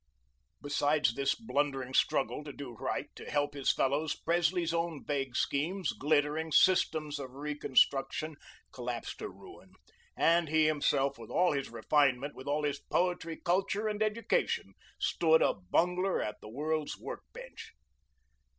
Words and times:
Beside 0.63 1.05
this 1.15 1.35
blundering 1.35 1.93
struggle 1.93 2.43
to 2.43 2.51
do 2.51 2.73
right, 2.73 3.13
to 3.15 3.29
help 3.29 3.53
his 3.53 3.71
fellows, 3.71 4.15
Presley's 4.15 4.73
own 4.73 5.05
vague 5.05 5.35
schemes, 5.35 5.91
glittering 5.93 6.51
systems 6.51 7.19
of 7.19 7.35
reconstruction, 7.35 8.35
collapsed 8.71 9.19
to 9.19 9.29
ruin, 9.29 9.73
and 10.17 10.49
he 10.49 10.65
himself, 10.65 11.19
with 11.19 11.29
all 11.29 11.51
his 11.51 11.69
refinement, 11.69 12.33
with 12.33 12.47
all 12.47 12.63
his 12.63 12.79
poetry, 12.79 13.37
culture, 13.37 13.87
and 13.87 14.01
education, 14.01 14.73
stood, 14.97 15.43
a 15.43 15.53
bungler 15.53 16.19
at 16.19 16.41
the 16.41 16.49
world's 16.49 16.97
workbench. 16.97 17.73